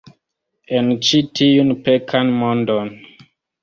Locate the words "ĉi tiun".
1.09-1.77